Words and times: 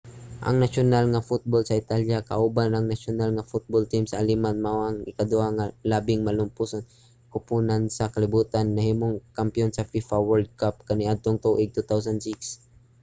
ang 0.47 0.55
nasyonal 0.63 1.05
nga 1.09 1.25
football 1.29 1.63
sa 1.65 1.77
italya 1.81 2.27
kauban 2.29 2.71
ang 2.73 2.85
nasyonal 2.91 3.29
nga 3.33 3.49
football 3.51 3.83
team 3.91 4.03
sa 4.07 4.19
aleman 4.21 4.57
mao 4.65 4.79
ang 4.83 4.97
ikaduha 5.11 5.47
nga 5.57 5.65
labing 5.91 6.21
malampuson 6.23 6.83
nga 6.87 7.31
koponan 7.33 7.83
sa 7.97 8.11
kalibutan 8.13 8.65
ug 8.67 8.75
nahimong 8.75 9.15
mga 9.17 9.27
kampiyon 9.39 9.71
sa 9.73 9.87
fifa 9.91 10.17
world 10.27 10.49
cup 10.59 10.75
kaniadtong 10.87 11.37
tuig 11.45 11.71
2006 11.73 12.47